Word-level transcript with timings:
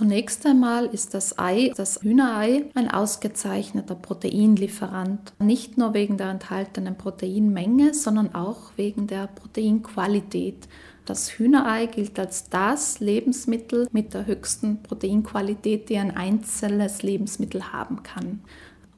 Zunächst 0.00 0.46
einmal 0.46 0.86
ist 0.86 1.12
das 1.12 1.38
Ei, 1.38 1.74
das 1.76 2.00
Hühnerei, 2.00 2.64
ein 2.74 2.90
ausgezeichneter 2.90 3.94
Proteinlieferant. 3.94 5.34
Nicht 5.38 5.76
nur 5.76 5.92
wegen 5.92 6.16
der 6.16 6.30
enthaltenen 6.30 6.96
Proteinmenge, 6.96 7.92
sondern 7.92 8.34
auch 8.34 8.72
wegen 8.76 9.08
der 9.08 9.26
Proteinqualität. 9.26 10.68
Das 11.04 11.32
Hühnerei 11.32 11.84
gilt 11.84 12.18
als 12.18 12.48
das 12.48 13.00
Lebensmittel 13.00 13.88
mit 13.92 14.14
der 14.14 14.24
höchsten 14.24 14.82
Proteinqualität, 14.82 15.90
die 15.90 15.98
ein 15.98 16.16
einzelnes 16.16 17.02
Lebensmittel 17.02 17.70
haben 17.70 18.02
kann. 18.02 18.40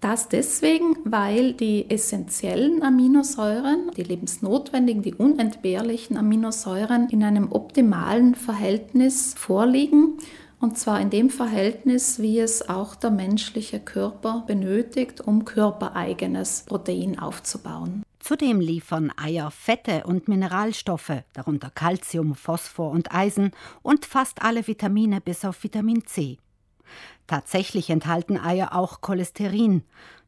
Das 0.00 0.30
deswegen, 0.30 0.96
weil 1.04 1.52
die 1.52 1.90
essentiellen 1.90 2.82
Aminosäuren, 2.82 3.90
die 3.96 4.02
lebensnotwendigen, 4.02 5.02
die 5.02 5.14
unentbehrlichen 5.14 6.16
Aminosäuren 6.16 7.10
in 7.10 7.22
einem 7.22 7.52
optimalen 7.52 8.34
Verhältnis 8.34 9.34
vorliegen. 9.34 10.18
Und 10.58 10.78
zwar 10.78 11.00
in 11.00 11.10
dem 11.10 11.28
Verhältnis, 11.30 12.18
wie 12.18 12.38
es 12.38 12.68
auch 12.68 12.94
der 12.94 13.10
menschliche 13.10 13.78
Körper 13.78 14.44
benötigt, 14.46 15.20
um 15.20 15.44
körpereigenes 15.44 16.64
Protein 16.66 17.18
aufzubauen. 17.18 18.02
Zudem 18.20 18.60
liefern 18.60 19.12
Eier 19.16 19.50
Fette 19.50 20.04
und 20.04 20.26
Mineralstoffe, 20.26 21.22
darunter 21.34 21.70
Calcium, 21.70 22.34
Phosphor 22.34 22.90
und 22.90 23.14
Eisen 23.14 23.52
und 23.82 24.04
fast 24.04 24.42
alle 24.42 24.66
Vitamine 24.66 25.20
bis 25.20 25.44
auf 25.44 25.62
Vitamin 25.62 26.06
C. 26.06 26.38
Tatsächlich 27.26 27.90
enthalten 27.90 28.38
Eier 28.38 28.74
auch 28.74 29.00
Cholesterin. 29.00 29.82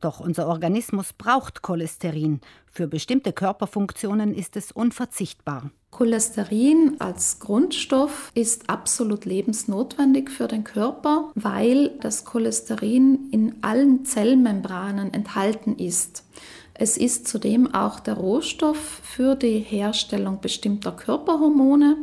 Doch 0.00 0.20
unser 0.20 0.46
Organismus 0.46 1.12
braucht 1.12 1.62
Cholesterin. 1.62 2.40
Für 2.66 2.86
bestimmte 2.86 3.32
Körperfunktionen 3.32 4.34
ist 4.34 4.56
es 4.56 4.72
unverzichtbar. 4.72 5.70
Cholesterin 5.92 6.96
als 7.00 7.38
Grundstoff 7.38 8.32
ist 8.34 8.70
absolut 8.70 9.26
lebensnotwendig 9.26 10.30
für 10.30 10.48
den 10.48 10.64
Körper, 10.64 11.30
weil 11.34 11.90
das 12.00 12.24
Cholesterin 12.24 13.28
in 13.30 13.56
allen 13.60 14.06
Zellmembranen 14.06 15.12
enthalten 15.12 15.76
ist. 15.76 16.24
Es 16.72 16.96
ist 16.96 17.28
zudem 17.28 17.74
auch 17.74 18.00
der 18.00 18.14
Rohstoff 18.14 18.78
für 18.78 19.36
die 19.36 19.58
Herstellung 19.58 20.40
bestimmter 20.40 20.92
Körperhormone 20.92 21.98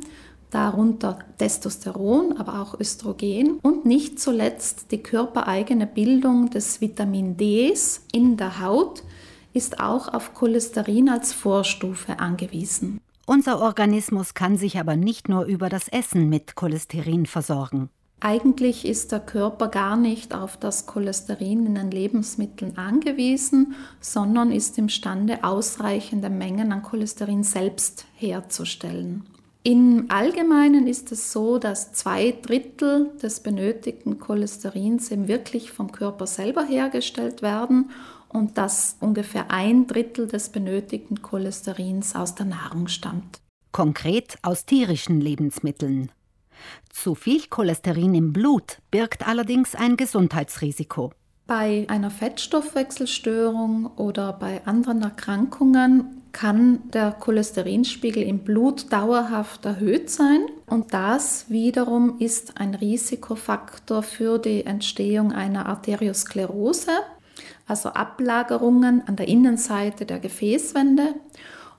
darunter 0.52 1.20
Testosteron, 1.40 2.38
aber 2.38 2.62
auch 2.62 2.80
Östrogen 2.80 3.60
und 3.64 3.86
nicht 3.86 4.20
zuletzt 4.20 4.92
die 4.92 5.02
körpereigene 5.02 5.88
Bildung 5.88 6.52
des 6.52 6.80
Vitamin 6.80 7.38
Ds 7.38 8.06
in 8.12 8.38
der 8.38 8.60
Haut 8.62 9.04
ist 9.54 9.80
auch 9.80 10.14
auf 10.14 10.36
Cholesterin 10.36 11.10
als 11.10 11.34
Vorstufe 11.34 12.20
angewiesen. 12.20 13.02
Unser 13.30 13.62
Organismus 13.62 14.34
kann 14.34 14.58
sich 14.58 14.80
aber 14.80 14.96
nicht 14.96 15.30
nur 15.30 15.46
über 15.46 15.70
das 15.70 15.88
Essen 15.88 16.30
mit 16.30 16.56
Cholesterin 16.56 17.28
versorgen. 17.28 17.92
Eigentlich 18.20 18.88
ist 18.88 19.12
der 19.12 19.20
Körper 19.20 19.68
gar 19.68 19.98
nicht 19.98 20.34
auf 20.34 20.58
das 20.58 20.88
Cholesterin 20.88 21.68
in 21.68 21.76
den 21.76 21.92
Lebensmitteln 21.92 22.80
angewiesen, 22.80 23.76
sondern 24.02 24.52
ist 24.52 24.80
imstande, 24.80 25.44
ausreichende 25.44 26.32
Mengen 26.32 26.72
an 26.72 26.82
Cholesterin 26.82 27.44
selbst 27.44 28.08
herzustellen. 28.16 29.28
Im 29.62 30.06
Allgemeinen 30.10 30.88
ist 30.88 31.12
es 31.12 31.32
so, 31.32 31.60
dass 31.60 31.94
zwei 31.94 32.32
Drittel 32.42 33.12
des 33.22 33.42
benötigten 33.42 34.18
Cholesterins 34.18 35.12
eben 35.12 35.28
wirklich 35.28 35.72
vom 35.72 35.92
Körper 35.92 36.26
selber 36.26 36.64
hergestellt 36.64 37.44
werden 37.44 37.92
und 38.30 38.58
dass 38.58 38.98
ungefähr 39.00 39.52
ein 39.52 39.88
Drittel 39.88 40.28
des 40.28 40.50
benötigten 40.50 41.22
Cholesterins 41.22 42.16
aus 42.16 42.36
der 42.36 42.46
Nahrung 42.46 42.88
stammt. 42.88 43.42
Konkret 43.72 44.38
aus 44.42 44.66
tierischen 44.66 45.22
Lebensmitteln. 45.22 46.12
Zu 46.90 47.16
viel 47.16 47.48
Cholesterin 47.48 48.16
im 48.16 48.34
Blut 48.34 48.80
birgt 48.92 49.28
allerdings 49.28 49.76
ein 49.76 49.98
Gesundheitsrisiko. 49.98 51.14
Bei 51.48 51.86
einer 51.88 52.12
Fettstoffwechselstörung 52.12 53.88
oder 53.96 54.34
bei 54.34 54.66
anderen 54.66 55.02
Erkrankungen 55.02 56.22
kann 56.32 56.92
der 56.92 57.12
Cholesterinspiegel 57.12 58.22
im 58.22 58.40
Blut 58.40 58.92
dauerhaft 58.94 59.66
erhöht 59.66 60.12
sein 60.12 60.42
und 60.68 60.94
das 60.94 61.50
wiederum 61.50 62.20
ist 62.20 62.60
ein 62.60 62.76
Risikofaktor 62.76 64.04
für 64.04 64.38
die 64.38 64.66
Entstehung 64.66 65.32
einer 65.32 65.66
Arteriosklerose, 65.66 66.92
also 67.68 67.90
Ablagerungen 67.90 69.04
an 69.08 69.16
der 69.16 69.28
Innenseite 69.28 70.06
der 70.06 70.20
Gefäßwände 70.20 71.16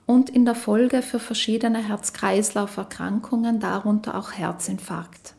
und 0.07 0.31
in 0.31 0.45
der 0.45 0.55
Folge 0.55 1.03
für 1.03 1.19
verschiedene 1.19 1.87
Herz-Kreislauf-Erkrankungen, 1.87 3.61
darunter 3.61 4.17
auch 4.19 4.33
Herzinfarkt. 4.33 5.35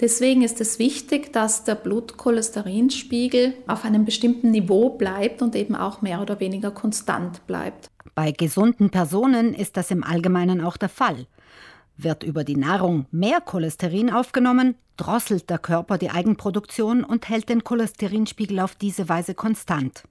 Deswegen 0.00 0.40
ist 0.40 0.62
es 0.62 0.78
wichtig, 0.78 1.32
dass 1.32 1.64
der 1.64 1.74
Blutcholesterinspiegel 1.74 3.52
auf 3.66 3.84
einem 3.84 4.06
bestimmten 4.06 4.50
Niveau 4.50 4.88
bleibt 4.88 5.42
und 5.42 5.54
eben 5.54 5.76
auch 5.76 6.00
mehr 6.00 6.22
oder 6.22 6.40
weniger 6.40 6.70
konstant 6.70 7.46
bleibt. 7.46 7.90
Bei 8.14 8.32
gesunden 8.32 8.88
Personen 8.88 9.52
ist 9.52 9.76
das 9.76 9.90
im 9.90 10.02
Allgemeinen 10.02 10.62
auch 10.62 10.78
der 10.78 10.88
Fall. 10.88 11.26
Wird 12.02 12.22
über 12.22 12.44
die 12.44 12.56
Nahrung 12.56 13.06
mehr 13.10 13.40
Cholesterin 13.40 14.10
aufgenommen, 14.10 14.74
drosselt 14.96 15.50
der 15.50 15.58
Körper 15.58 15.98
die 15.98 16.10
Eigenproduktion 16.10 17.04
und 17.04 17.28
hält 17.28 17.48
den 17.48 17.62
Cholesterinspiegel 17.62 18.60
auf 18.60 18.74
diese 18.74 19.08
Weise 19.08 19.34
konstant. 19.34 20.04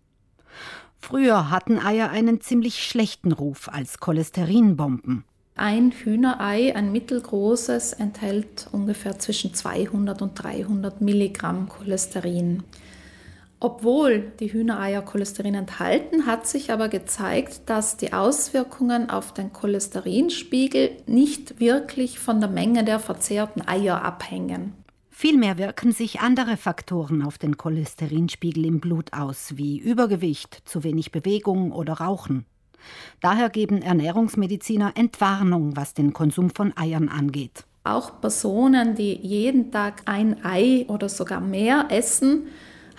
Früher 0.99 1.49
hatten 1.49 1.79
Eier 1.79 2.09
einen 2.09 2.41
ziemlich 2.41 2.83
schlechten 2.83 3.31
Ruf 3.31 3.69
als 3.69 3.99
Cholesterinbomben. 3.99 5.23
Ein 5.55 5.91
Hühnerei, 5.91 6.75
ein 6.75 6.91
mittelgroßes, 6.91 7.93
enthält 7.93 8.67
ungefähr 8.71 9.17
zwischen 9.17 9.53
200 9.53 10.21
und 10.21 10.35
300 10.35 11.01
Milligramm 11.01 11.69
Cholesterin. 11.69 12.63
Obwohl 13.61 14.31
die 14.39 14.53
Hühnereier 14.53 15.01
Cholesterin 15.01 15.53
enthalten, 15.53 16.25
hat 16.25 16.47
sich 16.47 16.71
aber 16.71 16.87
gezeigt, 16.87 17.61
dass 17.65 17.97
die 17.97 18.13
Auswirkungen 18.13 19.09
auf 19.09 19.33
den 19.33 19.51
Cholesterinspiegel 19.51 20.91
nicht 21.07 21.59
wirklich 21.59 22.19
von 22.19 22.39
der 22.39 22.49
Menge 22.49 22.85
der 22.85 22.99
verzehrten 22.99 23.67
Eier 23.67 24.01
abhängen. 24.03 24.73
Vielmehr 25.09 25.57
wirken 25.57 25.91
sich 25.91 26.21
andere 26.21 26.55
Faktoren 26.55 27.21
auf 27.21 27.37
den 27.37 27.57
Cholesterinspiegel 27.57 28.65
im 28.65 28.79
Blut 28.79 29.11
aus, 29.11 29.57
wie 29.57 29.77
Übergewicht, 29.77 30.61
zu 30.63 30.85
wenig 30.85 31.11
Bewegung 31.11 31.73
oder 31.73 31.95
Rauchen. 31.95 32.45
Daher 33.19 33.49
geben 33.49 33.81
Ernährungsmediziner 33.81 34.93
Entwarnung, 34.95 35.75
was 35.75 35.93
den 35.93 36.13
Konsum 36.13 36.49
von 36.49 36.71
Eiern 36.77 37.09
angeht. 37.09 37.65
Auch 37.83 38.21
Personen, 38.21 38.95
die 38.95 39.13
jeden 39.13 39.71
Tag 39.71 40.03
ein 40.05 40.45
Ei 40.45 40.85
oder 40.87 41.09
sogar 41.09 41.41
mehr 41.41 41.87
essen, 41.89 42.47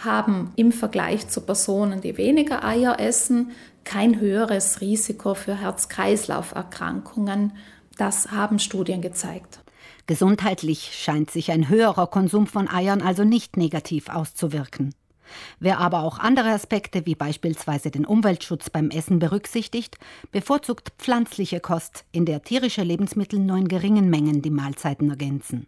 haben 0.04 0.52
im 0.56 0.72
Vergleich 0.72 1.28
zu 1.28 1.40
Personen, 1.40 2.00
die 2.00 2.16
weniger 2.16 2.64
Eier 2.64 2.98
essen, 2.98 3.52
kein 3.84 4.20
höheres 4.20 4.80
Risiko 4.80 5.34
für 5.34 5.54
Herz-Kreislauf-Erkrankungen. 5.54 7.52
Das 7.96 8.30
haben 8.30 8.58
Studien 8.58 9.02
gezeigt. 9.02 9.60
Gesundheitlich 10.06 10.90
scheint 10.92 11.30
sich 11.30 11.52
ein 11.52 11.68
höherer 11.68 12.06
Konsum 12.06 12.46
von 12.46 12.68
Eiern 12.68 13.02
also 13.02 13.24
nicht 13.24 13.56
negativ 13.56 14.08
auszuwirken. 14.08 14.94
Wer 15.60 15.78
aber 15.78 16.02
auch 16.02 16.18
andere 16.18 16.50
Aspekte 16.50 17.06
wie 17.06 17.14
beispielsweise 17.14 17.90
den 17.90 18.04
Umweltschutz 18.04 18.70
beim 18.70 18.90
Essen 18.90 19.18
berücksichtigt, 19.18 19.98
bevorzugt 20.32 20.92
pflanzliche 20.98 21.60
Kost, 21.60 22.04
in 22.10 22.26
der 22.26 22.42
tierische 22.42 22.82
Lebensmittel 22.82 23.38
nur 23.38 23.56
in 23.56 23.68
geringen 23.68 24.10
Mengen 24.10 24.42
die 24.42 24.50
Mahlzeiten 24.50 25.10
ergänzen. 25.10 25.66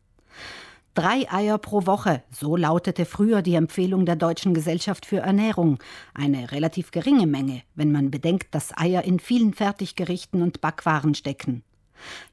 Drei 0.95 1.27
Eier 1.33 1.57
pro 1.57 1.87
Woche, 1.87 2.23
so 2.31 2.55
lautete 2.55 3.07
früher 3.07 3.41
die 3.41 3.55
Empfehlung 3.55 4.05
der 4.05 4.17
Deutschen 4.17 4.53
Gesellschaft 4.53 5.07
für 5.07 5.21
Ernährung. 5.21 5.79
Eine 6.13 6.53
relativ 6.53 6.91
geringe 6.91 7.27
Menge, 7.27 7.63
wenn 7.75 7.93
man 7.93 8.11
bedenkt, 8.11 8.55
dass 8.55 8.77
Eier 8.77 9.03
in 9.03 9.19
vielen 9.19 9.55
Fertiggerichten 9.55 10.43
und 10.43 10.61
Backwaren 10.61 11.15
stecken. 11.15 11.63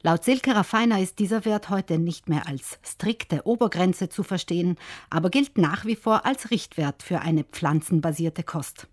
Laut 0.02 0.24
Silke 0.24 0.54
Raffiner 0.54 1.00
ist 1.00 1.20
dieser 1.20 1.46
Wert 1.46 1.70
heute 1.70 1.98
nicht 1.98 2.28
mehr 2.28 2.46
als 2.46 2.78
strikte 2.82 3.46
Obergrenze 3.46 4.10
zu 4.10 4.22
verstehen, 4.22 4.76
aber 5.08 5.30
gilt 5.30 5.56
nach 5.56 5.86
wie 5.86 5.96
vor 5.96 6.26
als 6.26 6.50
Richtwert 6.50 7.02
für 7.02 7.20
eine 7.20 7.44
pflanzenbasierte 7.44 8.42
Kost. 8.42 8.88